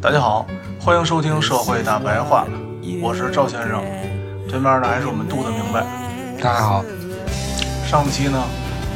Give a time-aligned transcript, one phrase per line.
[0.00, 0.46] 大家好，
[0.80, 2.46] 欢迎收听《社会大白话》，
[3.02, 3.82] 我是赵先生，
[4.48, 5.84] 对面的还是我们杜的明白。
[6.42, 6.84] 大家好，
[7.86, 8.38] 上期呢，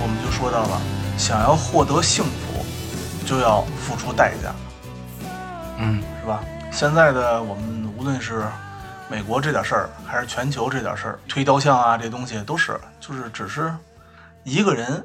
[0.02, 0.80] 我们就说到了，
[1.18, 2.64] 想要获得幸福，
[3.26, 4.52] 就要付出代价，
[5.78, 6.42] 嗯，是吧？
[6.70, 8.44] 现在的我们无论是
[9.08, 13.72] 美国这点事儿，还是全球这点事儿，推雕像啊，这东西都是，就是只是
[14.44, 15.04] 一个人，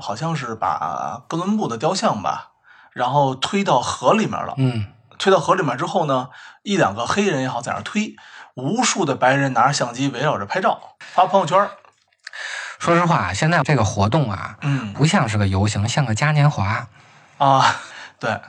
[0.00, 2.50] 好像是把哥伦布的雕像吧，
[2.92, 4.54] 然后推到河里面了。
[4.56, 4.86] 嗯，
[5.18, 6.28] 推到河里面之后呢，
[6.62, 8.16] 一两个黑人也好在那推，
[8.54, 11.68] 无数的白人拿着相机围绕着拍照，发朋友圈。
[12.78, 16.86] 说实话，现在这个活动啊，嗯不像是个游行，像个嘉年华。
[17.38, 17.76] 啊，
[18.20, 18.40] 对，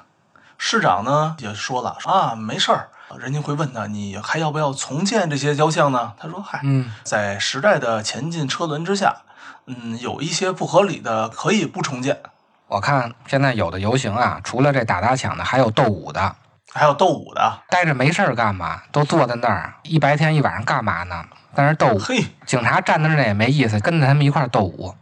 [0.58, 2.90] 市长呢也说了啊，没事儿。
[3.18, 6.14] 人家会问他，你还要不要重建这些雕像呢？
[6.20, 9.24] 他说，嗨，嗯，在时代的前进车轮之下，
[9.70, 12.20] 嗯，有一些不合理的可以不重建，
[12.68, 16.36] 我看现在有的游行啊，除了这打砸抢的，还有斗舞的，
[16.74, 17.60] 还有斗舞的。
[17.70, 18.82] 待着没事儿干嘛？
[18.92, 21.24] 都坐在那儿，一白天一晚上干嘛呢？
[21.54, 22.00] 在那儿斗舞。
[22.00, 24.96] 嘿，警察站在那儿也没意思，跟着他们一块儿斗舞，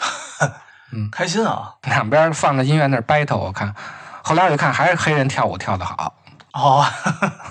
[0.92, 1.74] 嗯开心啊！
[1.88, 3.38] 两边放着音乐那儿 battle。
[3.38, 3.74] 我看，
[4.22, 6.14] 后来我一看，还是黑人跳舞跳得好。
[6.52, 6.84] 哦，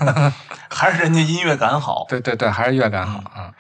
[0.70, 2.06] 还是人家音乐感好。
[2.08, 3.52] 对对对，还是乐感好啊。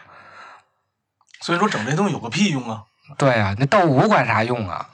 [1.45, 2.83] 所以说整这东西有个屁用啊！
[3.19, 4.89] 对啊，那斗舞管啥用啊？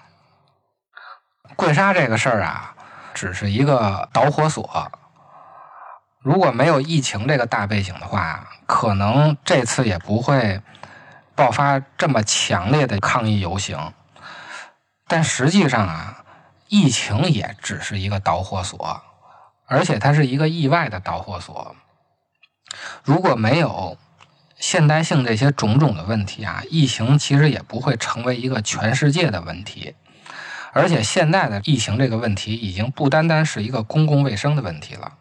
[1.56, 2.76] 跪杀这个事儿啊，
[3.14, 4.92] 只是一个导火索。
[6.20, 10.62] 如果没有疫情这个大背景的话，可能这次也不会
[11.36, 13.94] 爆发这么强烈的抗议游行。
[15.08, 16.26] 但实际上啊，
[16.68, 19.02] 疫情也只是一个导火索，
[19.68, 21.74] 而且它是一个意外的导火索。
[23.06, 23.98] 如果没有
[24.62, 29.96] 现代性这些种种的问题啊，疫情其实也不会成为一个全世界的问题。
[30.72, 35.14] 而且现在的疫情这个问题已经不单单是一个公共卫生的问题了，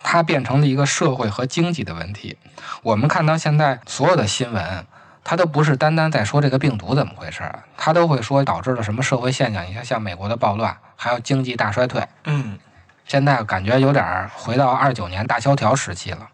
[0.00, 2.38] 它变成了一个社会和经济的问题。
[2.82, 4.86] 我们看到现在所有的新闻，
[5.22, 7.42] 它都不是单单在说这个病毒怎么回事，
[7.76, 9.66] 它都会说导致了什么社会现象。
[9.66, 12.58] 你看，像美国的暴乱，还有经济大衰退，嗯
[13.04, 16.28] 现在感觉有点回到二九年大萧条时期了。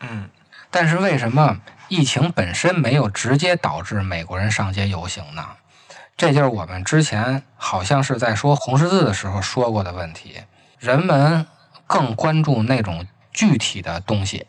[0.00, 0.28] 嗯，
[0.72, 1.58] 但是为什么
[1.88, 5.46] 疫情本身没有直接导致美国人上街游行呢？
[6.16, 10.42] 这就是我们之前好像是在说红十字的时候说过的问题。
[10.78, 11.46] 人们
[11.86, 14.46] 更关注那种具体的东西，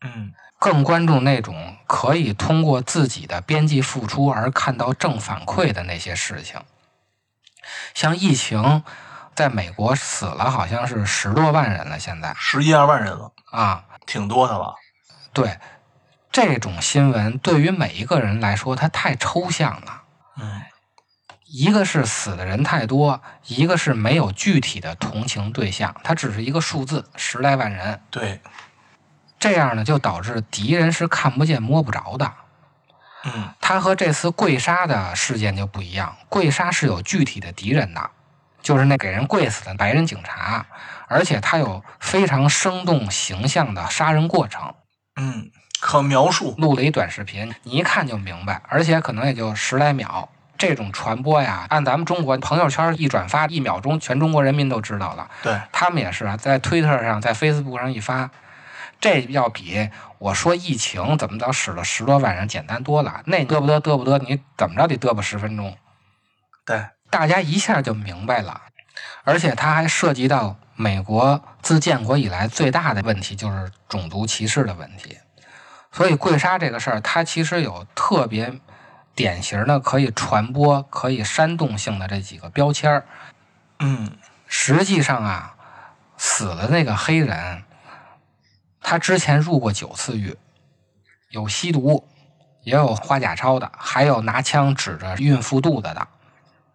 [0.00, 6.60] 嗯更关注那种可以通过自己的边际付出而看到正反馈的那些事情。
[7.92, 8.82] 像疫情，
[9.34, 14.74] 在美国死了好像是十多万人了，现在十一二万人了，啊，挺多的了。
[15.34, 15.58] 对，
[16.32, 20.02] 这种新闻对于每一个人来说，它太抽象了。
[20.40, 20.62] 嗯
[21.46, 28.00] 一个是死的人太多，一个是没有具体的同情对象，它只是一个数字，十来万人。
[28.10, 28.40] 对，
[29.38, 32.32] 这样呢，就导致敌人是看不见摸不着的。
[33.24, 38.10] 嗯它和这次跪杀的事件就不一样，跪杀是有具体的敌人的，
[38.60, 40.66] 就是那给人跪死的白人警察，
[41.06, 44.74] 而且他有非常生动形象的杀人过程。
[45.24, 45.50] 嗯，
[45.80, 46.54] 可描述。
[46.58, 50.28] 录了一短视频，你一看就明白，而且可能也就十来秒。
[50.56, 55.28] 这种传播呀，按咱们中国朋友圈一转发，一秒钟全中国人民都知道了。
[55.42, 58.30] 对，他们也是啊，在推特上、在 Facebook 上一发，
[59.00, 63.22] 这要比我说疫情怎么着使了十多万人简单多了。
[63.26, 65.76] 那嘚不嘚嘚不嘚，你怎么着得嘚啵十分钟，
[66.64, 68.62] 对，大家一下就明白了。
[69.24, 75.18] 而且它还涉及到美国自建国以来最大的问题，就是种族歧视的问题。
[75.92, 78.52] 所以跪杀这个事儿，它其实有特别
[79.14, 83.06] 典型的可以传播、可以煽动性的这几个标签儿。
[83.78, 84.10] 嗯
[84.46, 85.54] 实际上啊，
[86.16, 87.62] 死了那个黑人，
[88.80, 90.36] 他之前入过九次狱，
[91.30, 92.08] 有吸毒，
[92.62, 96.08] 也有花假钞的，还有拿枪指着孕妇肚子的，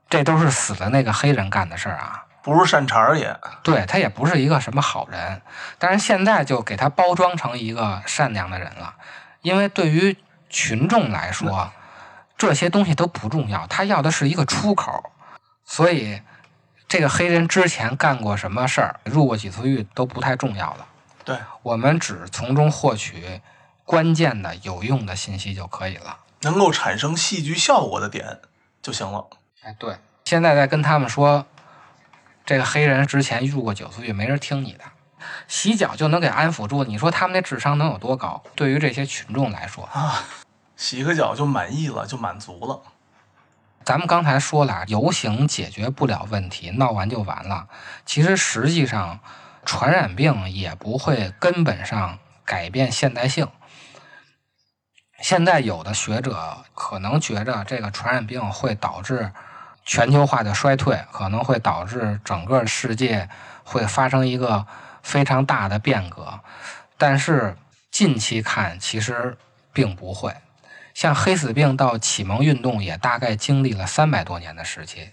[0.10, 2.26] 这都是死的那个黑人干的事儿啊。
[2.42, 3.36] 不是善茬儿也。
[3.64, 5.42] 对他也不是一个什么好人，
[5.78, 8.96] 但是现在就给他包装成一个善良的人了，
[9.42, 10.18] 因为对于
[10.50, 11.72] 群众来说，
[12.38, 15.12] 这些东西都不重要，他要的是一个出口，
[15.66, 16.22] 所以
[16.88, 20.88] 这个黑人之前干过什么事儿，入过几次狱都不太重要了，
[21.24, 23.42] 对，我们只从中获取
[23.86, 26.18] 关键的有用的信息就可以了。
[26.42, 28.40] 能够产生戏剧效果的点
[28.82, 29.28] 就行了。
[29.62, 31.46] 哎，对，现在在跟他们说，
[32.50, 34.84] 这个黑人之前入过九次狱，没人听你的，
[35.48, 36.84] 洗脚就能给安抚住。
[36.84, 38.42] 你说他们那智商能有多高？
[38.56, 40.24] 对于这些群众来说啊，
[40.76, 42.82] 洗个脚就满意了，就满足了。
[43.86, 47.68] 咱们刚才说了，游行解决不了问题，闹完就完了。
[48.04, 49.20] 其实实际上，
[49.64, 53.48] 传染病也不会根本上改变现代性。
[55.22, 59.32] 现在有的学者可能觉着这个传染病会导致
[59.90, 63.28] 全球化的衰退，可能会导致整个世界
[63.64, 64.68] 会发生一个
[65.02, 66.40] 非常大的变革，
[66.96, 67.58] 但是
[67.90, 69.36] 近期看其实
[69.74, 70.32] 并不会。
[70.94, 75.10] 像黑死病到启蒙运动也大概经历了三百多年的时期，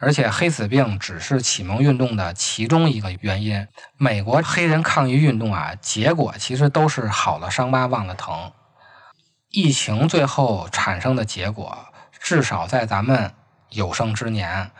[0.00, 3.68] 而且黑死病只是启蒙运动的其中一个原因。
[3.96, 8.50] 美国黑人抗议运动啊，结果其实都是好了伤疤忘了疼。
[9.50, 11.86] 疫情最后产生的结果，
[12.18, 13.32] 至少在咱们
[13.70, 14.70] 有生之年，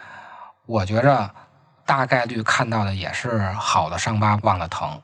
[0.66, 1.30] 我觉着
[1.84, 5.00] 大概率看到的也是好的伤疤忘了疼。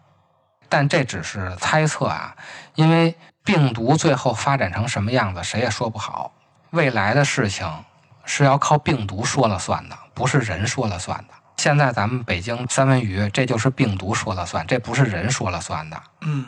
[0.69, 2.35] 但这只是猜测啊，
[2.75, 3.15] 因为
[3.45, 6.33] 病毒最后发展成什么样子，谁也说不好。
[6.71, 7.85] 未来的事情
[8.25, 11.35] 是要靠病毒说了算的，不是人说了算的。
[11.59, 16.03] 现在咱们北京三文鱼，这就是病毒说了算，这不是人说了算的。
[16.23, 16.47] 嗯，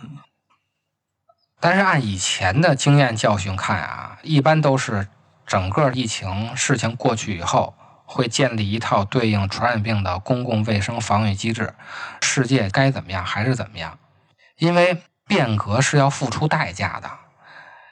[1.61, 5.07] 但是按以前的经验教训看啊，一般都是
[5.47, 7.75] 整个疫情事情过去以后，
[8.07, 11.75] 会建立一套对应传染病的公共卫生防御机制，
[12.21, 13.99] 世界该怎么样还是怎么样。
[14.57, 17.11] 因为变革是要付出代价的，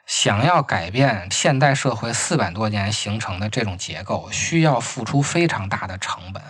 [0.06, 6.42] 想要改变现代社会四百多年形成的这种结构，需要付出非常大的成本。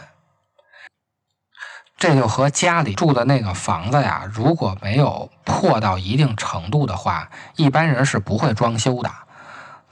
[1.96, 9.10] 这就和家里住的那个房子呀，如果没有破到一定程度的话，一般人是不会装修的，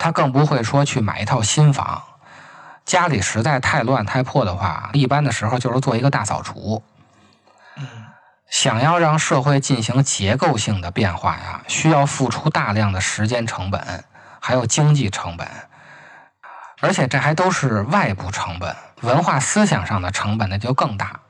[0.01, 2.03] 他更不会说去买一套新房。
[2.87, 6.83] 家里实在太乱太破的话，一般的时候就是做一个大扫除。
[8.49, 14.05] 想要让社会进行结构性的变化呀，需要付出大量的时间成本，
[14.41, 15.47] 还有经济成本，
[16.81, 21.21] 而且这还都是外部成本，文化思想上的成本那就更大，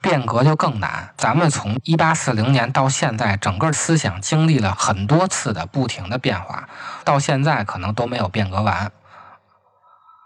[0.00, 1.10] 变革就更难。
[1.16, 6.68] 咱们从一八四零年到现在，整个思想经历了很多次的不停的变化，
[7.04, 8.90] 到现在可能都没有变革完，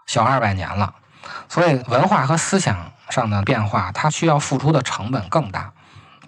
[0.05, 0.95] 小二百年了。
[1.49, 5.73] 所以文化和思想上的变化，它需要付出的成本更大。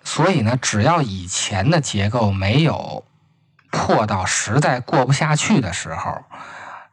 [0.04, 3.04] 所以呢，只要以前的结构没有
[3.72, 6.24] 破到实在过不下去的时候，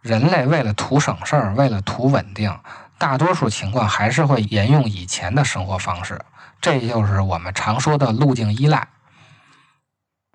[0.02, 2.56] 人类为了图省事儿，为了图稳定，
[2.98, 6.20] 大多数情况还是会沿用以前的生活方式。
[6.64, 8.88] 这就是我们常说的路径依赖。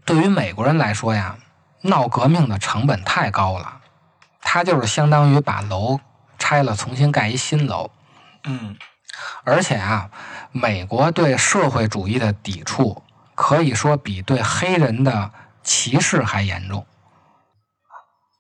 [0.06, 1.38] 对于美国人来说呀，
[1.82, 3.82] 闹革命的成本太高了，
[4.40, 6.00] 它就是相当于把楼
[6.38, 7.90] 拆了，重新盖一新楼。
[8.44, 8.78] 嗯，
[9.44, 10.12] 而且啊，
[10.52, 13.02] 美国对社会主义的抵触
[13.34, 15.32] 可以说比对黑人的
[15.64, 16.86] 歧视还严重。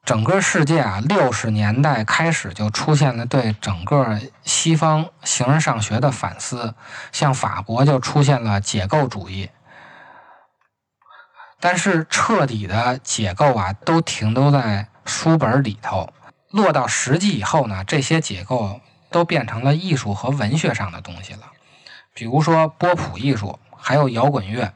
[0.10, 6.74] 整个世界啊，六十年代开始就出现了对整个西方形而上学的反思，
[7.12, 9.52] 像法国就出现了解构主义。
[11.60, 16.12] 但是彻底的解构啊，都停留在书本里头，
[16.50, 21.42] 落到实际以后呢，这些解构都变成了艺术和文学上的东西了。
[22.16, 24.74] 比如说波普艺术，还有摇滚乐，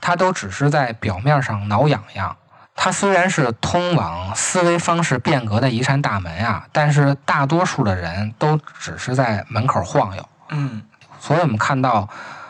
[0.00, 2.36] 它都只是在表面上挠痒痒。
[2.82, 10.26] 它虽然是通往思维方式变革的一扇大门啊，但是大多数的人都只是在门口晃悠。
[10.48, 10.82] 嗯，
[11.20, 12.08] 所以我们看到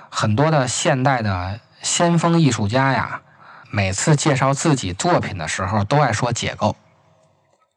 [0.09, 3.23] 很多的现代的先锋艺术家呀，
[3.73, 6.77] 每次介绍自己作品的时候，都爱说解构。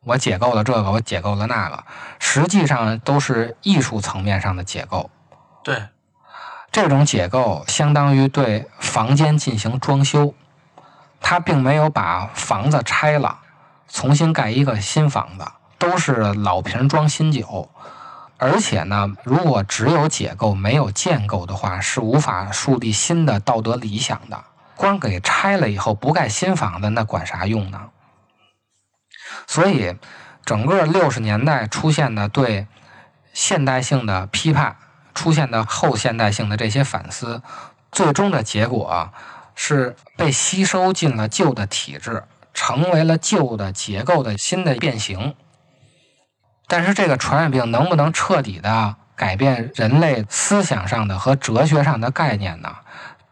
[0.05, 1.83] 我解构了这个，我解构了那个，
[2.19, 5.10] 实际上都是艺术层面上的解构。
[5.63, 5.88] 对，
[6.72, 10.36] 这种解构相当于对房间进行装修，
[11.23, 13.39] 他并没有把房子拆了，
[13.87, 15.45] 重新盖一个新房子，
[15.79, 17.71] 都是老瓶装新酒。
[18.37, 24.43] 而且呢，如果只有解构没有建构的话，是无法树立新的道德理想的。
[24.75, 27.89] 光给拆了以后不盖新房子，那管啥用呢？
[29.47, 29.95] 所以，
[30.43, 32.67] 整个六十年代出现的对
[33.31, 34.75] 现代性的批判，
[35.15, 37.41] 出现的后现代性的这些反思，
[37.91, 39.09] 最终的结果
[39.55, 45.36] 是被吸收进了旧的体制，成为了旧的结构的新的变形。
[46.67, 52.75] 但是，这个传染病能不能彻底的改变人类思想上的和哲学上的概念呢？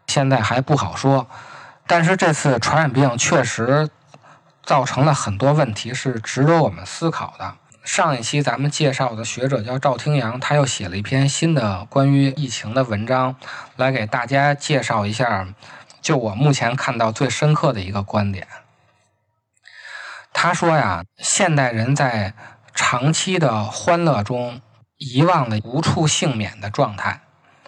[0.06, 1.26] 现在还不好说。
[1.86, 3.88] 但是这次传染病确实
[4.62, 7.54] 造成了很多问题，是值得我们思考的。
[7.82, 13.34] 上一期咱们介绍的学者叫赵听阳，他又写了一篇新的关于疫情的文章，
[13.76, 15.48] 来给大家介绍一下，
[16.02, 18.46] 就我目前看到最深刻的一个观点。
[20.32, 22.34] 他说呀，现代人在
[22.74, 24.60] 长期的欢乐中
[24.96, 27.20] 遗忘了无处幸免的状态，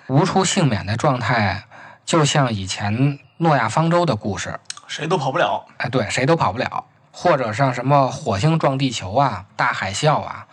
[0.08, 1.64] 无处幸免的状态，
[2.04, 5.64] 就像以前诺亚方舟的故事，谁都跑不了。
[5.76, 10.46] 哎，对，谁都跑不了，或者像什么火星撞地球啊、大海啸啊，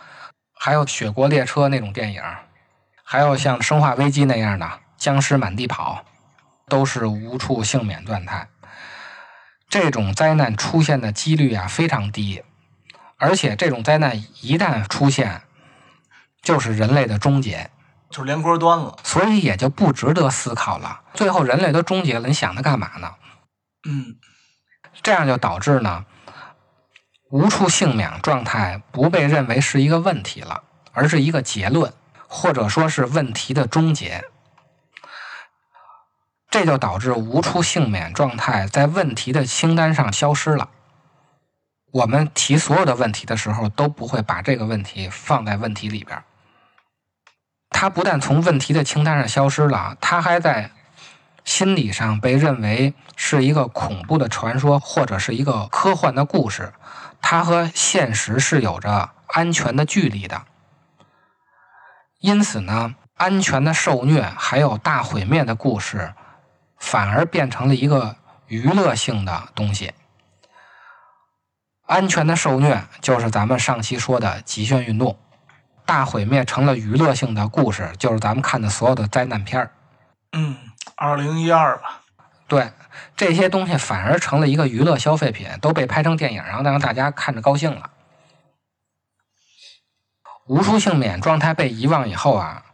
[0.54, 2.22] 还有雪国列车那种电影，
[3.02, 6.04] 还有像生化危机那样的僵尸满地跑，
[6.72, 8.48] 都是无处幸免状态。
[9.68, 12.42] 这种灾难出现的几率啊非常低，
[13.18, 15.42] 而且这种灾难一旦出现，
[16.40, 17.70] 就是人类的终结，
[18.08, 18.96] 就是连锅端了。
[19.04, 21.02] 所以也就不值得思考了。
[21.12, 23.10] 最后人类都终结了，你想它干嘛呢？
[23.86, 24.16] 嗯，
[25.02, 26.06] 这样就导致呢，
[27.28, 30.62] 无处幸免状态不被认为是一个问题了，
[30.92, 31.92] 而是一个结论，
[32.28, 34.24] 或者说是问题的终结。
[36.52, 40.68] 这就导致无处幸免状态在问题的清单上消失了。
[41.92, 46.22] 我们提所有的问题的时候，都不会把这个问题放在问题里边。
[47.70, 50.70] 它不但从问题的清单上消失了，它还在
[51.42, 56.74] 心理上被认为是一个恐怖的传说，或者是一个科幻的故事。
[57.22, 60.42] 它和现实是有着安全的距离的。
[62.20, 66.12] 因此呢，安全的受虐还有大毁灭的故事，
[66.82, 68.16] 反而变成了一个
[68.48, 69.94] 娱乐性的东西。
[71.86, 75.16] 安全的受虐就是咱们上期说的极限运动，
[75.86, 79.70] 大毁灭成了娱乐性的故事，就是咱们看的所有的灾难片儿。
[80.32, 80.56] 嗯，
[80.96, 82.00] 二零一二吧。
[82.48, 82.72] 对
[83.16, 87.90] 这些东西反而成了一个娱乐消费品，都被拍成电影，然后让大家看着高兴了。
[90.46, 92.64] 无数幸免状态被遗忘以后啊，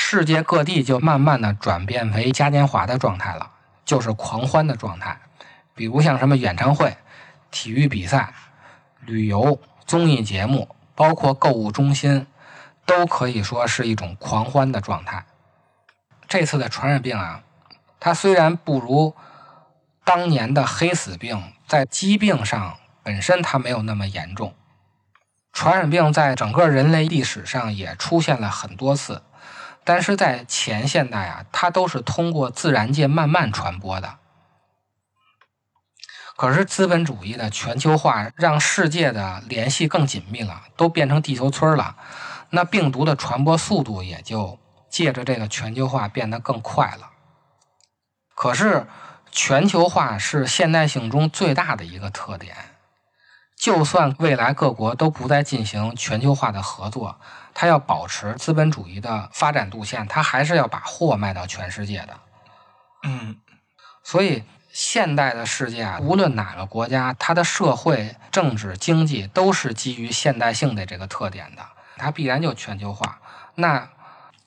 [0.00, 3.50] 世界各地就慢慢的转变为嘉年华的状态了，
[3.84, 5.18] 就是狂欢的状态。
[5.74, 6.96] 比如像什么演唱会、
[7.50, 8.32] 体育比赛、
[9.00, 12.28] 旅游、综艺节目，包括购物中心，
[12.86, 15.26] 都可以说是一种狂欢的状态。
[16.28, 17.42] 这次的传染病啊，
[17.98, 19.16] 它虽然不如
[20.04, 24.54] 当年的黑死病，在疾病上本身它没有那么严重。
[25.52, 29.22] 传染病在整个人类历史上也出现了很多次，
[29.88, 34.18] 但是在前现代啊，它都是通过自然界慢慢传播的。
[36.36, 41.96] 可是资本主义的全球化让世界的联系更紧密了，都变成地球村了，
[42.50, 44.58] 那病毒的传播速度也就
[44.90, 47.08] 借着这个全球化变得更快了。
[48.34, 48.86] 可是
[49.30, 52.54] 全球化是现代性中最大的一个特点。
[53.56, 57.18] 就算未来各国都不再进行全球化的合作，
[57.60, 62.20] 它要保持资本主义的发展路线，它还是要把货卖到全世界的。
[63.02, 63.40] 嗯，
[64.04, 73.18] 所以，现代的世界啊，无论哪个国家，它的社会、政治、经济都是基于现代性的这个特点的，它必然就全球化。
[73.56, 73.88] 那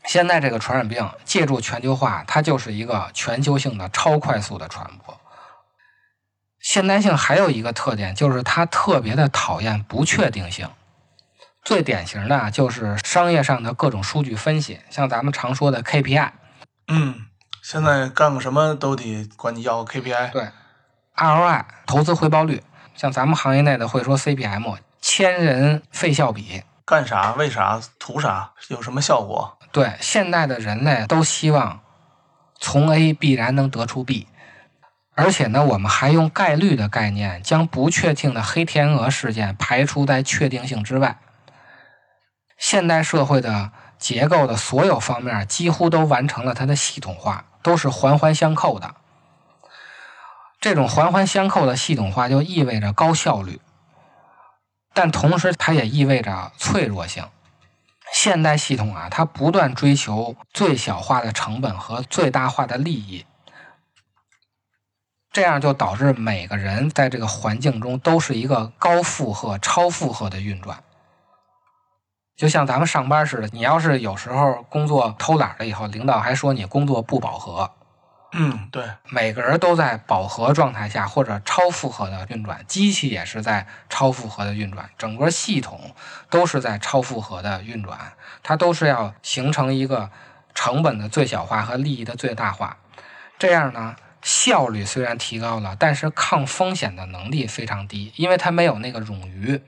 [0.06, 5.20] 现在这个传染病借助全球化，它就是一个全球性的超快速的传播。
[6.62, 10.70] 现代性还有一个特点，就是它特别的讨厌不确定性。
[11.64, 16.32] 最典型的啊就是商业上的各种数据分析，像咱们常说的 KPI，
[16.88, 17.28] 嗯，
[17.62, 20.32] 现在干个什么都得管你要 KPI。
[20.32, 20.50] 对
[21.16, 22.64] ，ROI 投资回报率，
[22.96, 26.64] 像咱们行业内的会说 CPM 千人费效比。
[26.84, 27.34] 干啥？
[27.34, 27.80] 为啥？
[28.00, 28.52] 图啥？
[28.70, 29.58] 有什么效果？
[29.72, 31.80] 对，现代的人类都希望
[32.60, 34.28] 从 A 必然能得出 B，
[35.16, 41.18] 而且呢，我们还用概率的概念将不确定的黑天鹅事件排除在确定性之外。
[42.62, 48.94] 现代社会的结构的所有方面几乎都完成了它的系统化，都是环环相扣的。
[50.60, 53.60] 这种环环相扣的系统化就意味着高效率，
[54.94, 57.26] 但同时它也意味着脆弱性。
[58.14, 63.26] 现代系统啊，它不断追求最小化的成本和最大化的利益。
[65.32, 70.84] 这样就导致每个人在这个环境中都是一个高负荷、超负荷的运转。
[72.42, 77.70] 就像咱们上班似的，你要是有时候工作偷懒了以后，领导还说你工作不饱和，
[78.32, 85.94] 嗯，对，每个人都在饱和状态下或者超负荷的运转，机器也是在超负荷的运转，整个系统
[86.32, 90.10] 都是在超负荷的运转，它都是要形成一个
[90.56, 92.76] 成本的最小化和利益的最大化。
[93.38, 99.62] 这样呢，效率虽然提高了，但是抗风险的能力非常低，因为它没有那个冗余，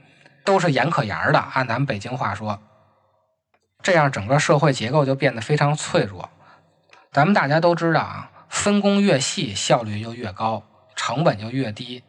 [0.44, 1.40] 都是严可严的。
[1.40, 2.60] 按咱们北京话说，
[3.82, 6.30] 这样整个社会结构就变得非常脆弱。
[7.12, 10.64] 咱们大家都知道啊，分工越细，效率就越高，
[10.96, 12.04] 成本就越低。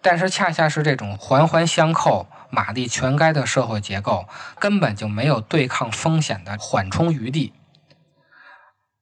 [0.00, 7.52] 但是恰恰是这种环环相扣、马力全开的社会结构，根本就没有对抗风险的缓冲余地。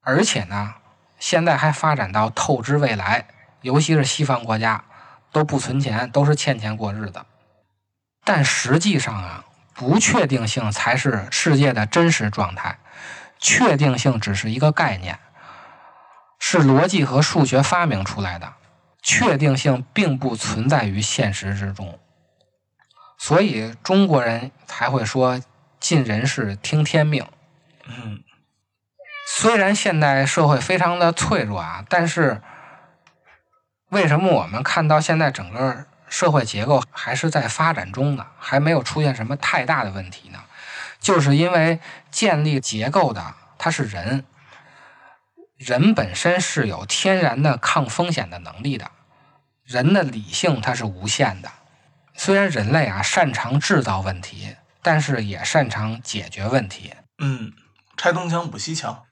[0.01, 0.75] 而且呢，
[1.19, 3.27] 现在还发展到透支未来，
[3.61, 4.85] 尤其是西方国家
[5.33, 7.21] 都不存钱，都是欠钱过日子。
[8.27, 12.79] 但实际上啊，不确定性才是世界的真实状态，
[13.39, 15.19] 确定性只是一个概念。
[16.39, 18.53] 是逻辑和数学发明出来的，
[19.03, 21.99] 确定性并不存在于现实之中，
[23.17, 25.41] 所以中国人才会说
[25.81, 27.27] “尽人事，听天命”。
[27.89, 28.23] 嗯，
[29.27, 32.43] 虽然现代社会非常的脆弱啊，但是
[33.89, 38.27] 为什么我们看到现在整个社会结构还是在发展中的？
[38.39, 40.39] 还没有出现什么太大的问题呢？
[40.99, 41.79] 就是因为
[42.11, 44.25] 建立结构的它是人，
[45.57, 48.91] 人本身是有天然的抗风险的能力的，
[49.65, 51.51] 人的理性它是无限的。
[52.15, 56.95] 虽然人类啊擅长制造问题，但是也擅长解决问题。
[57.19, 57.53] 嗯，
[57.97, 59.05] 拆东墙补西墙。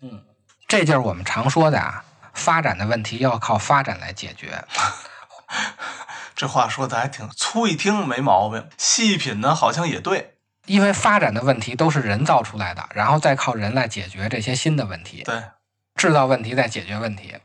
[0.00, 0.24] 嗯
[0.68, 4.64] 这就是我们常说的啊，发展的问题要靠发展来解决。
[6.42, 10.34] 这话说的还挺粗，一听没毛病，细品呢好像也对。
[10.66, 15.40] 因为发展的问题都是人造出来的，然后再靠人来解决这些新的问题，对，
[15.94, 17.36] 制造问题再解决问题。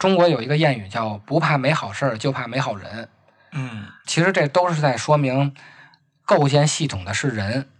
[0.00, 3.08] 中国有一个谚语叫“不怕没好事儿，就怕没好人”。
[3.54, 5.54] 嗯其实这都是在说明，
[6.24, 7.70] 构建系统的是人，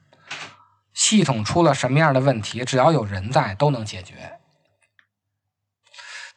[0.95, 4.39] 系统出了什么样的问题，只要有人在，都能解决。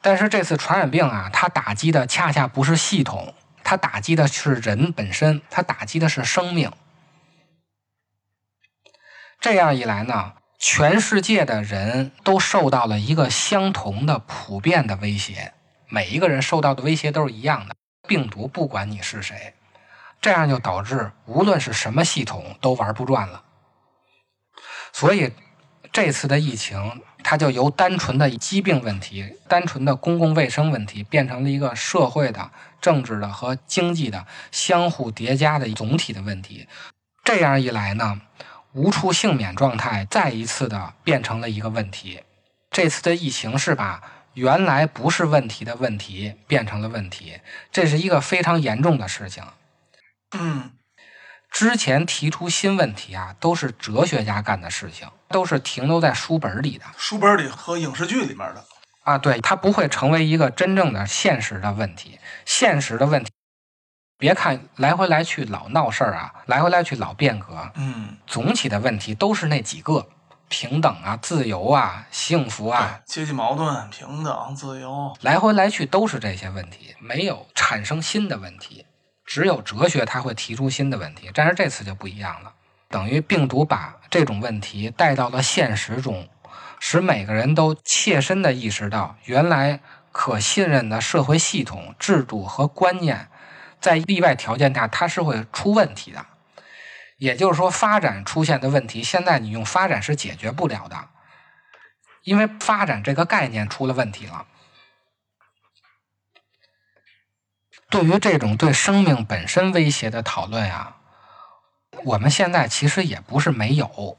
[0.02, 6.72] 但是这次传染病啊，它打击的恰恰不是系统，它打击的是人本身，它打击的是生命。
[9.40, 15.54] 这样一来呢，全世界的人都受到了一个相同的、普遍的威胁，
[15.90, 17.76] 每一个人受到的威胁都是一样的。
[18.08, 19.54] 病毒不管你是谁，
[20.22, 23.44] 这样就导致无论是什么系统都玩不转了。
[24.92, 25.34] 所以
[25.92, 36.68] 这次的疫情，它就由单纯的疾病问题、单纯的公共卫生问题，变成了一个社会的、政治的和经济的相互叠加的总体的问题。
[37.24, 38.22] 这样一来呢，
[38.74, 42.20] 无处幸免状态再一次的变成了一个问题。
[42.70, 47.40] 这次的疫情是把原来不是问题的问题变成了问题，
[47.72, 49.44] 这是一个非常严重的事情。
[50.36, 50.72] 嗯
[51.54, 58.66] 之前提出新问题啊，都是哲学家干的事情，都是停留在书本里的书本里和影视剧里面的。
[59.04, 59.20] 啊。
[59.20, 62.20] 对，它不会成为一个真正的现实的问题。
[62.44, 63.32] 现实的问题，
[64.18, 70.08] 别看来回来去老闹事儿啊，来回来去老变革，嗯，总体的问题都是那几个：
[70.50, 75.16] 平等啊、自由啊、幸福啊，阶级矛盾、平等、自由。
[75.22, 78.88] 来回来去都是这些问题，没有产生新的问题。
[79.26, 82.54] 只有哲学它会提出新的问题，但是这次就不一样了，
[82.90, 86.28] 等于病毒把这种问题带到了现实中，
[86.80, 89.80] 使每个人都切身的意识到，原来
[90.12, 93.30] 可信任的社会系统、制度和观念，
[93.80, 96.26] 在例外条件下它是会出问题的。
[97.18, 101.08] 也就是说，发展出现的问题，现在你用发展是解决不了的，
[102.24, 104.46] 因为发展这个概念出了问题了。
[107.94, 110.96] 对于这种对生命本身威胁的讨论啊，
[112.04, 114.18] 我们现在其实也不是没有，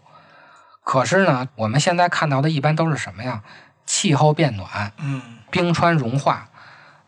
[0.84, 3.42] 可是呢，我们现在看到的一般都是什么呀？
[3.84, 6.48] 气候变暖、嗯，冰川融化、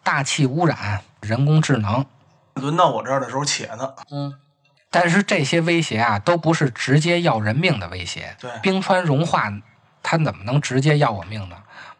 [0.02, 2.05] 大气污染、人工智能。
[2.55, 3.94] 轮到我这儿的时候且呢。
[4.11, 4.35] 嗯，
[4.90, 8.37] 但是这些威胁啊，都不是直接要人命的威胁。
[8.40, 9.52] 对冰川融化，
[10.02, 11.57] 它怎么能直接要我命呢？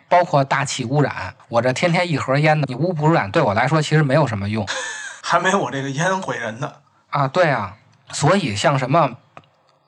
[0.09, 4.67] 包括大气污染，我这天天一盒烟的，你污不污染对我来说其实没有什么用。
[5.23, 6.73] 还没我这个烟毁人呢。
[7.11, 7.77] 啊，对啊，
[8.13, 9.17] 所以像什么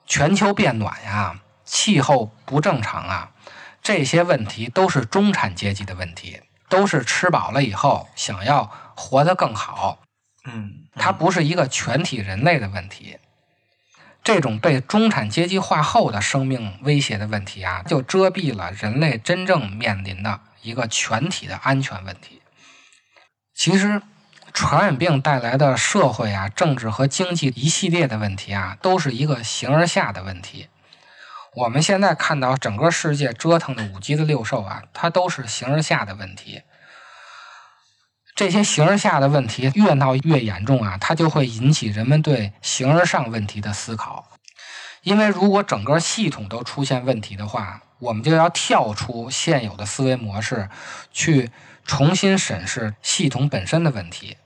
[0.07, 3.31] 全球变暖呀、气候不正常啊，
[3.83, 9.98] 这些问题都是中产阶级的问题，都是吃饱了以后想要活得更好，
[10.44, 13.18] 嗯，它不是一个全体人类的问题。
[14.29, 22.43] 这种被中产阶级化后的生命威胁的问题啊，就遮蔽了人类真正面临的一个全体的安全问题。
[23.55, 24.03] 其实，
[24.53, 30.69] 传染病带来的社会啊、政治和经济一系列的问题啊，都是一个形而下的问题。
[31.55, 36.61] 我们现在看到整个世界折腾的五鸡的六兽啊，它都是形而下的问题。
[38.38, 44.31] 这些形而下的问题越闹越严重啊，它就会引起人们对形而上问题的思考。
[45.03, 50.70] 因为如果整个系统都出现问题的话，我们就要跳出现有的思维模式，
[51.11, 51.51] 去
[51.85, 54.37] 重新审视系统本身的问题。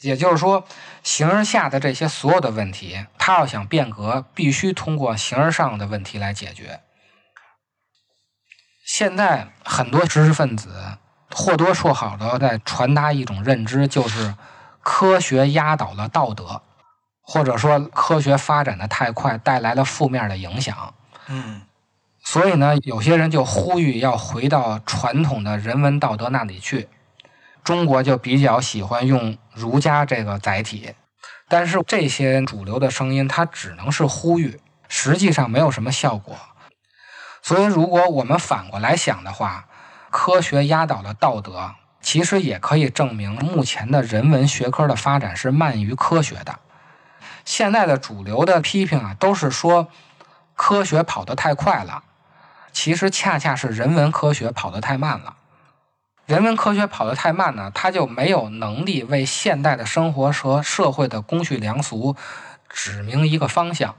[0.00, 0.66] 也就是说，
[1.04, 6.80] 形而下的这些所有的问题，它要想变革，必须通过形而上的问题来解决。
[8.84, 10.98] 现在很多知识分子
[11.34, 14.34] 或多或少的在传达一种认知，就是
[14.82, 16.62] 科学压倒了道德，
[17.22, 20.94] 或者说科学发展的太快带来了负面的影响。
[21.28, 21.62] 嗯
[22.24, 26.88] 所以呢，有些人就呼吁要回到传统的人文道德那里去。
[27.64, 30.94] 中国就比较喜欢用儒家这个载体，
[31.48, 36.36] 但是这些主流的声音，它只能是呼吁，实际上没有什么效果。
[37.40, 39.66] 所以，如果我们反过来想的话，
[40.12, 46.58] 科学压倒了道德，其实也可以证明目前的人文学科的发展是慢于科学的。
[47.46, 49.88] 现在的主流的批评啊，都是说
[50.54, 52.04] 科学跑得太快了，
[52.72, 55.36] 其实恰恰是人文科学跑得太慢了。
[56.26, 62.14] 人文科学跑得太慢呢，它就没有能力为现代的生活和社会的公序良俗
[62.68, 63.96] 指明一个方向。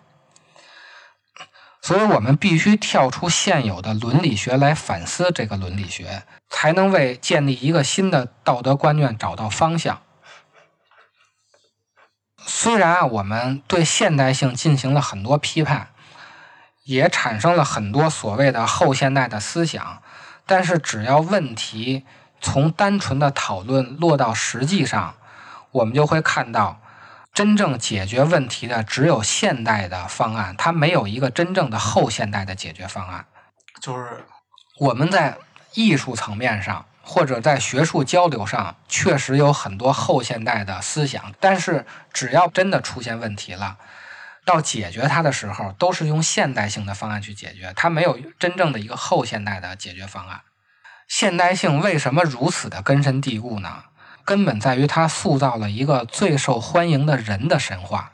[1.84, 10.02] 所以我们必须跳出现有的伦理学来反思这个伦理学，才能为建立一个新的道德观念找到方向。
[12.38, 15.90] 虽然啊，我们对现代性进行了很多批判，
[16.86, 20.02] 也产生了很多所谓的后现代的思想，
[20.46, 22.06] 但是只要问题
[22.40, 25.16] 从单纯的讨论落到实际上，
[25.72, 26.80] 我们就会看到，
[27.34, 33.26] 真正解决问题的只有现代的方案，它没有一个真正的后现代的解决方案。
[33.82, 34.24] 就是
[34.80, 35.38] 我们在
[35.74, 43.78] 艺术层面上，或者在学术交流上，确实有很多后现代的思想，但是只要真的出现问题了，
[44.46, 50.42] 到解决它的时候，都是用现代性的方案去解决，它没有真正的一个后现代的解决方案。
[51.08, 53.86] 现代性为什么如此的根深蒂固呢？
[54.26, 58.14] 根本在于它塑造了一个最受欢迎的人的神话。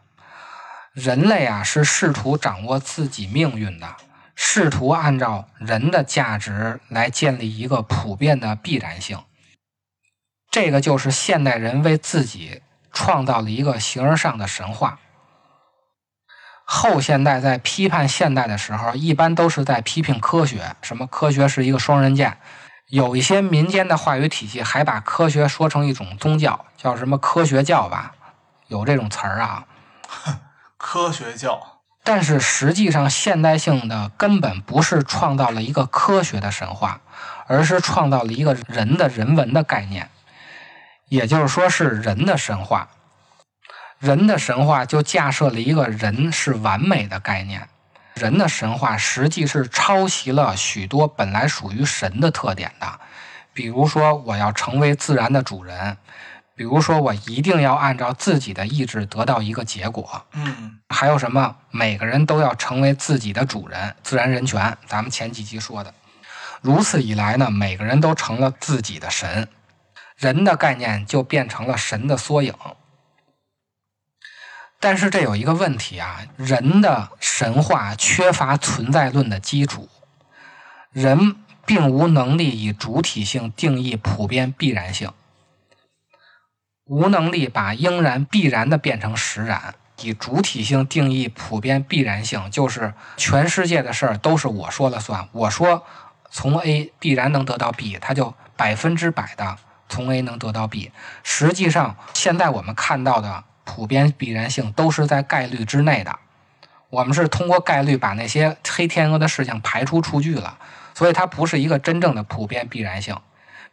[0.94, 3.96] 人类啊，是试图掌握自己命运的，
[4.36, 9.20] 试图按照人的价值来建立一个普遍的必然性。
[10.52, 15.00] 这个就是现代人为自己创造了一个形而上的神话。
[16.66, 22.40] 后现代在批判现代的时候，一般都是在批评科学，什么科学是一个双刃剑。
[22.90, 28.16] 有一些民间的话语体系还把科学说成一种宗教，叫什么科学教吧，
[28.68, 29.66] 有这种词儿啊。
[30.76, 31.82] 科学教。
[32.04, 37.02] 但是实际上，现代性的根本不是创造了一个科学的神话，
[37.46, 40.10] 而是创造了一个人的人文的概念，
[41.10, 42.88] 也就是说是人的神话。
[44.00, 47.70] 人的神话就架设了一个人是完美的概念。
[48.20, 53.00] 人的神话实际是抄袭了许多本来属于神的特点的，
[53.54, 55.98] 比如说我要成为自然的主人，
[56.54, 60.76] 比如说我一定要按照自己的意志得到一个结果，嗯。
[60.90, 61.56] 还有什么？
[61.72, 65.94] 每个人都要成为自己的主人，自然人权，咱们前几集说的。
[66.62, 69.48] 如此一来呢，每个人都成了自己的神，
[70.18, 72.54] 人的概念就变成了神的缩影。
[74.82, 79.90] 但是这有一个问题啊，人的神话缺乏存在论的基础，
[80.92, 85.12] 人并无能力以主体性定义普遍必然性，
[86.86, 95.86] 无能力把应然必然的变成实然，以主体性定义普遍必然性，就是全世界的事儿都是我说了算，我说
[96.32, 99.58] 从 A 必然能得到 B，它就百分之百的
[99.90, 100.94] 从 A 能得到 B。
[101.22, 103.44] 实际上，现在我们看到的。
[103.70, 106.18] 普遍必然性都是在概率之内的，
[106.90, 110.58] 我们是通过概率把那些黑天鹅的事情排除出去了，
[110.96, 113.16] 所以它不是一个真正的普遍必然性。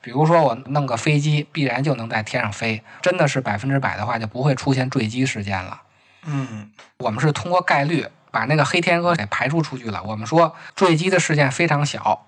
[0.02, 5.80] 比如说我弄个飞机，必然就能在天上飞，真的是百分之百的话，就不会出现坠机事件了。
[6.26, 10.02] 嗯我们是通过概率把那个黑天鹅给排除出去了。
[10.04, 12.26] 我们说坠机的事件非常小，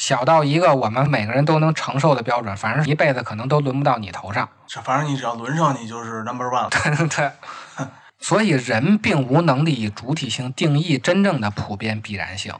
[0.00, 4.48] 小到一个我们每个人都能承受的标准，反正一辈子可能都轮不到你头上。
[4.66, 6.70] 这反正你只要轮上，你就是 number one 了。
[7.14, 7.30] 对，
[8.18, 12.54] 所以人并无能力以主体性定义真正的普遍必然性。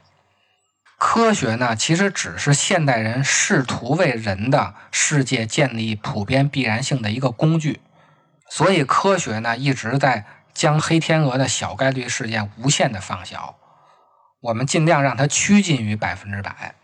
[0.99, 7.81] 科学呢，其实只是现代人试图为人的世界建立普遍必然性的一个工具。
[8.51, 13.55] 所以，科学呢一直在将黑天鹅的小概率事件无限的放小，
[14.43, 16.75] 我们尽量让它趋近于百分之百。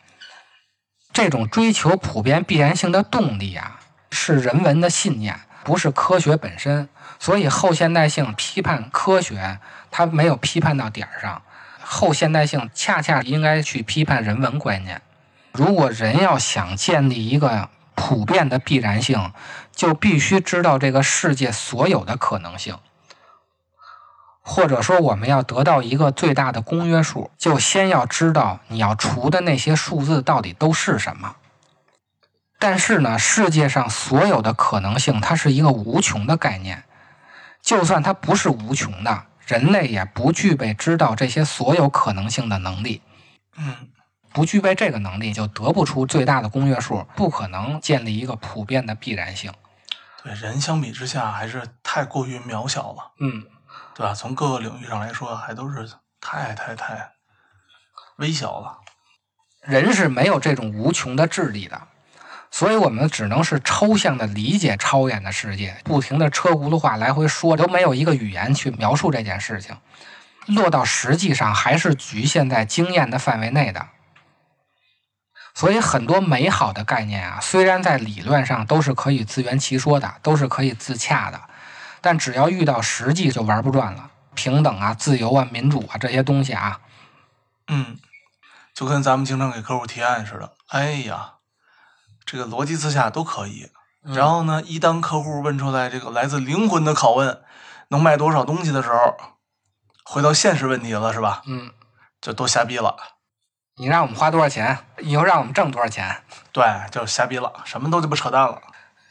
[1.16, 6.90] 这种追求普遍必然性的动力啊，是人文的信念，不是科学本身。
[7.18, 9.58] 所以后现代性批判科学，
[9.90, 11.40] 它没有批判到点儿上。
[11.80, 15.00] 后现代性恰恰应该去批判人文观念。
[15.52, 19.32] 如果人要想建立一个普遍的必然性，
[19.74, 22.76] 就必须知道这个世界所有的可能性。
[24.48, 31.34] 或者说，我们要得到一个最大的公约数，就先要知道你要除的那些数字到底都是什么。
[32.60, 36.84] 但是呢，世界上所有的可能性，它是一个无穷的概念。
[37.60, 43.02] 就算它不是无穷的，人类也不具备知道这些所有可能性的能力。
[43.56, 43.88] 嗯，
[44.32, 49.52] 不具备这个能力，就得不出最大的公约数，不可能建立一个普遍的必然性。
[50.22, 53.44] 对，人相比之下还是太过于渺小了，嗯，
[53.96, 54.12] 对吧？
[54.12, 57.12] 从各个领域上来说，还都是太太太
[58.16, 58.78] 微小了。
[59.62, 61.80] 人是没有这种无穷的智力的，
[62.50, 69.74] 所以我们只能是抽象的理解超远的世界，不停的车轱辘话来回说，都没有一个语言去描述这件事情，
[70.46, 73.88] 落到实际上还是局限在经验的范围内的。
[75.54, 81.40] 所以很多美好的概念啊，虽然在理论上都是可以自圆其说的，都是可以自洽的，
[82.06, 84.12] 但只要遇到实际就玩不转了。
[84.36, 86.78] 平等啊、自由啊、民主啊这些东西啊，
[87.66, 87.98] 嗯，
[88.72, 90.52] 就跟咱们经常给客户提案似的。
[90.68, 91.32] 哎呀，
[92.24, 93.72] 这个逻辑自洽都可以。
[94.02, 97.42] 然后呢，一当客户问出来这个来自灵魂的拷问，
[97.88, 99.16] 能卖多少东西的时候，
[100.04, 101.42] 回到现实问题了，是吧？
[101.46, 101.72] 嗯，
[102.20, 102.94] 就都瞎逼了。
[103.78, 106.22] 你让我们花多少钱，以后让我们挣多少钱。
[106.52, 108.62] 对，就瞎逼了，什么都鸡巴扯淡了。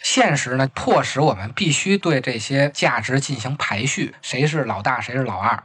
[0.05, 5.63] 现实呢，迫使我们必须对这些价值进行排序，谁是老大，谁是老二，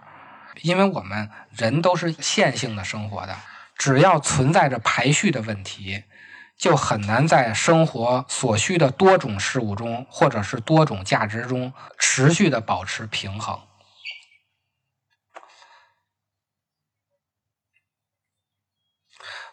[0.63, 3.37] 因为我们人都是线性的生活的，
[3.77, 6.05] 只要存在着排序的问题，
[6.57, 13.61] 就很难在生活所需的多种事物中，或者是多种价值中持续的保持平衡。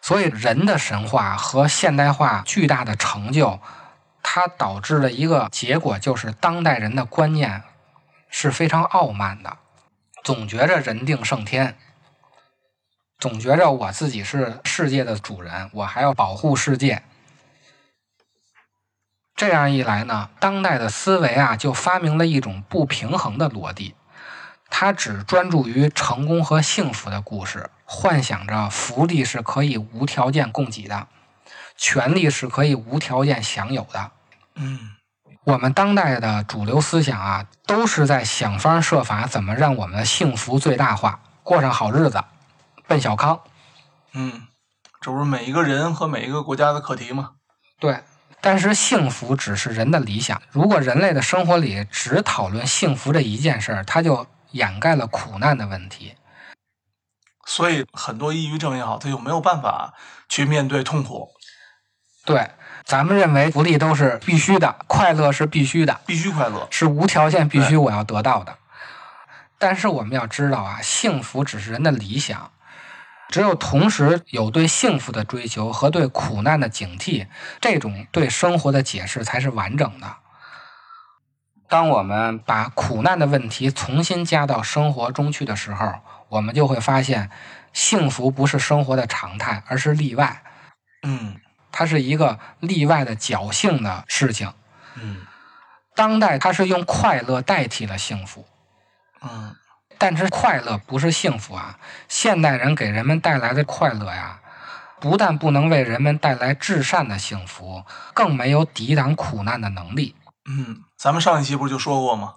[0.00, 3.60] 所以，人的神话和现代化巨大的成就，
[4.30, 7.62] 它导致了一个结果，就是当代人的观念
[8.28, 9.56] 是非常傲慢的，
[10.22, 11.78] 总觉着人定胜天，
[13.18, 17.02] 总觉着我自己是世界的主人，我还要保护世界。
[19.34, 23.94] 这样一来呢，当代的思维啊，就发明了一种不平衡的逻辑，
[24.68, 31.08] 它只专注于成功和幸福的故事，幻想着福利是可以无条件供给的，
[31.78, 34.12] 权利是可以无条件享有的。
[34.58, 34.78] 嗯，
[35.44, 42.22] 我们当代的主流思想啊，都是在想方设法怎么让我们的幸福最大化，过上好日子，
[42.86, 43.40] 奔小康。
[44.12, 44.48] 嗯，
[45.00, 47.32] 这不是每一个人和每一个国家的课题吗？
[47.78, 48.02] 对，
[48.40, 50.42] 但是幸福只是人的理想。
[50.50, 56.14] 如果人类的生活里只讨论幸福这一件事儿，它就掩盖了苦难的问题。
[57.46, 59.94] 所以很多抑郁症也好，他就没有办法
[60.28, 61.30] 去面对痛苦，
[62.26, 62.50] 对，
[62.88, 66.66] 咱们认为福利都是必须的，快乐是必须的，必须快乐。
[66.70, 68.56] 是无条件必须我要得到的。
[69.58, 72.50] 但是我们要知道啊，幸福只是人的理想，
[73.28, 77.26] 只有同时有对幸福的追求和对苦难的警惕，
[77.60, 80.06] 这种对生活的解释才是完整的。
[81.68, 85.92] 当我们把苦难的问题重新加到生活中去的时候，
[86.30, 87.28] 我们就会发现，
[87.74, 90.42] 幸福不是生活的常态，而是例外。
[91.02, 91.36] 嗯
[91.78, 94.52] 它是一个例外的侥幸的事情。
[94.96, 95.24] 嗯
[95.94, 98.44] 当代它是用快乐代替了幸福，
[99.22, 99.54] 嗯
[99.96, 101.78] 但是快乐不是幸福啊！
[102.08, 104.40] 现代人给人们带来的快乐呀，
[104.98, 110.16] 不但不能为人们带来至善的幸福，更没有抵挡苦难的能力。
[110.50, 112.34] 嗯，咱们上一期不是就说过吗？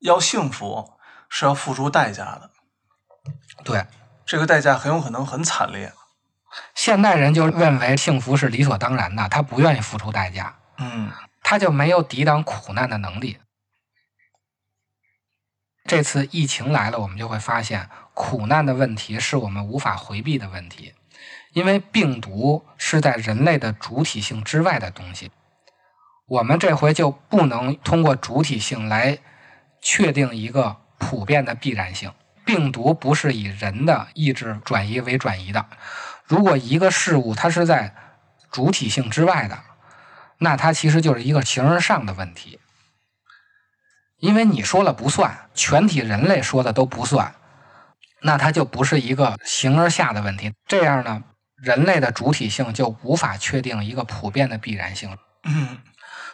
[0.00, 0.94] 要幸福
[1.28, 2.50] 是要付出代价的，
[3.62, 3.86] 对，
[4.26, 5.92] 这个代价很有可能很惨烈。
[6.74, 11.10] 现代人就认为幸福是理所当然的，他不愿意付出代价，嗯
[11.42, 13.38] 他就没有抵挡苦难的能力。
[15.84, 20.94] 这次疫情来了，我们就会发现，苦难的问题是我们无法回避的问题。
[21.52, 25.30] 因为病毒是在人类的主体性之外的东西，
[26.26, 29.18] 我们这回就不能通过主体性来
[29.82, 32.12] 确定一个普遍的必然性。
[32.44, 35.64] 病毒不是以人的意志转移为转移的。
[36.24, 37.94] 如果一个事物它是在
[38.50, 39.58] 主体性之外的，
[40.38, 42.58] 那它其实就是一个形而上的问题。
[44.18, 47.34] 因为你说了不算，全体人类说的都不算，
[48.22, 50.54] 那它就不是一个形而下的问题。
[50.66, 51.22] 这样呢，
[51.56, 55.16] 人类的主体性就无法确定一个普遍的必然性。
[55.44, 55.78] 嗯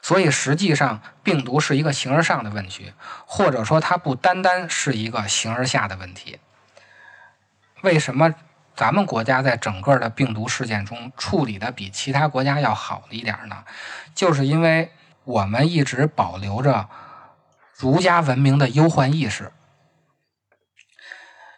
[0.02, 2.94] 所以实际上，病毒是一个形而上的问题，
[3.26, 6.38] 或者说它不单单是一个形而下的问题。
[7.82, 8.34] 为什么
[8.80, 13.62] 咱们国家在整个的病毒事件中处理的比其他国家要好一点呢？
[14.14, 14.90] 就是因为
[15.24, 16.88] 我们一直保留着
[17.76, 19.52] 儒家文明的忧患意识。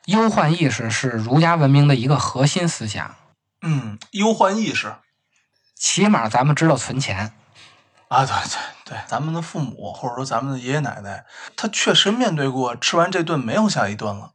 [0.06, 3.14] 忧患意识是儒家文明的一个核心思想，
[3.61, 4.92] 嗯，忧患意识
[5.76, 7.32] 起码咱们知道存钱。
[8.08, 11.24] 啊，对对对，咱们的父母或者说咱们的爷爷奶奶，
[11.56, 14.32] 他确实面对过吃完这顿没有下一顿了，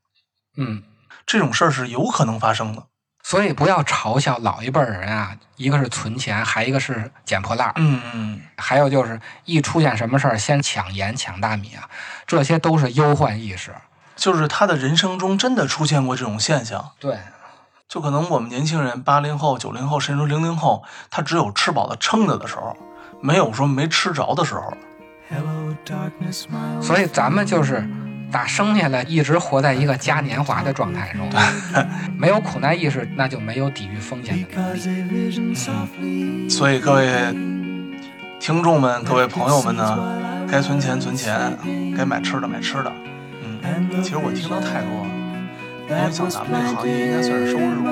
[0.55, 0.83] 嗯，
[1.27, 2.87] 这种事儿是有可能发生的。
[3.21, 11.89] 所以不要嘲笑老一辈儿人啊，一个是存钱，还一个是捡破烂儿，嗯嗯，还有就是一出现什么事儿先抢盐抢大米啊，
[12.25, 13.75] 这些都是忧患意识。
[14.15, 17.19] 就是他的人生中真的出现过这种现象，对，
[17.89, 22.75] 就可能我们年轻人八零后、九零后，甚至零零后，他只有吃饱了撑着的时候，
[23.21, 24.73] 没有说没吃着的时候。
[25.29, 26.45] Hello, darkness,
[26.81, 27.85] 所以咱们就是
[28.31, 31.29] 打生下来一直活在一个嘉年华的状态中，
[32.17, 34.79] 没有苦难意识，那就没有抵御风险的能力。
[35.99, 37.07] 嗯所以各位
[38.39, 41.57] 听众们、各位朋友们呢，该存钱存钱，
[41.97, 42.91] 该买吃的买吃的。
[43.43, 45.09] 嗯，其实我听到太多了，
[45.89, 47.83] 因为像咱们这个行业应该算是收入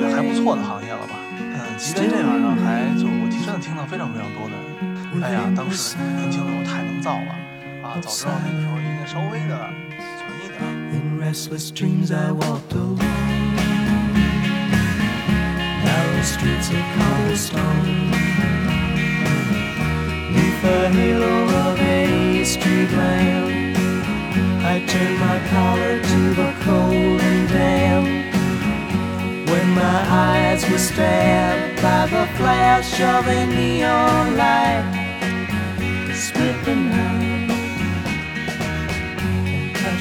[0.00, 1.16] 也还不错的行业了吧？
[1.36, 4.54] 嗯，即便这样呢，还就是我真的听到非常非常多的，
[5.26, 7.34] 哎呀，当时年轻的时候太能造了
[7.84, 9.69] 啊，早知道那个时候稍微的
[10.17, 10.83] 存一点儿。
[10.93, 12.97] In restless dreams I walked alone
[15.83, 18.11] Narrow streets of cobblestone
[20.31, 23.77] Neath the halo of a street lamp
[24.65, 28.07] I turned my collar to the cold and damp
[29.49, 34.85] When my eyes were stabbed by the flash of a neon light
[36.13, 37.36] Split the night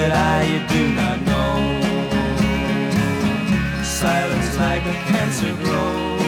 [0.00, 1.56] Said I, you do not know.
[3.82, 6.22] Silence like a cancer grows.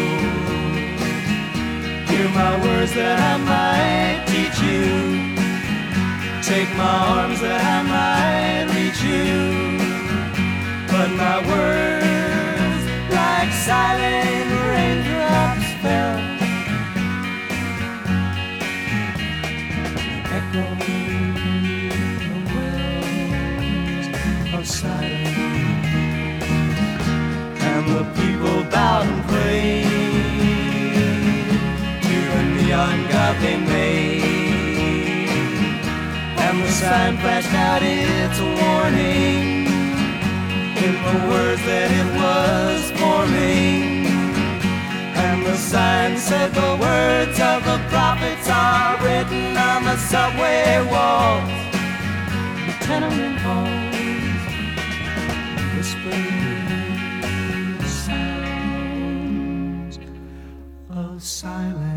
[2.11, 4.85] Hear my words that I might teach you.
[6.51, 9.33] Take my arms that I might reach you.
[10.93, 12.22] But my words,
[13.67, 16.19] silent raindrops, fell.
[20.37, 21.37] Echoing
[22.19, 24.07] the wells
[24.55, 25.39] of silence.
[27.71, 29.87] And the people bowed and prayed
[32.03, 34.23] to the neon god they made.
[36.45, 39.62] And the sign flashed out its warning in
[41.07, 44.07] the words that it was forming.
[45.25, 51.51] And the sign said the words of the prophets are written on the subway walls,
[52.67, 54.43] the tenement halls,
[55.77, 56.63] whispering
[58.05, 58.79] sounds
[60.91, 61.92] of silence.